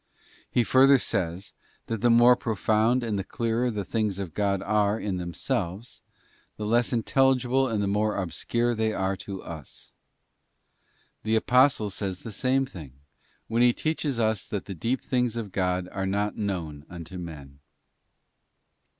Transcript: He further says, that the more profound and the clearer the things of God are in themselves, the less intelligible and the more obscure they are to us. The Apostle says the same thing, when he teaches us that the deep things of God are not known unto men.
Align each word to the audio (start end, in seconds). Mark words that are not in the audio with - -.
He 0.49 0.63
further 0.63 0.97
says, 0.97 1.53
that 1.85 2.01
the 2.01 2.09
more 2.09 2.35
profound 2.35 3.03
and 3.03 3.19
the 3.19 3.23
clearer 3.23 3.69
the 3.69 3.85
things 3.85 4.17
of 4.17 4.33
God 4.33 4.63
are 4.63 4.99
in 4.99 5.17
themselves, 5.17 6.01
the 6.57 6.65
less 6.65 6.91
intelligible 6.91 7.67
and 7.67 7.83
the 7.83 7.87
more 7.87 8.17
obscure 8.17 8.73
they 8.73 8.93
are 8.93 9.15
to 9.17 9.43
us. 9.43 9.91
The 11.21 11.35
Apostle 11.35 11.91
says 11.91 12.23
the 12.23 12.31
same 12.31 12.65
thing, 12.65 12.93
when 13.47 13.61
he 13.61 13.73
teaches 13.73 14.19
us 14.19 14.47
that 14.47 14.65
the 14.65 14.73
deep 14.73 15.01
things 15.01 15.35
of 15.35 15.51
God 15.51 15.87
are 15.91 16.07
not 16.07 16.35
known 16.35 16.83
unto 16.89 17.19
men. 17.19 17.59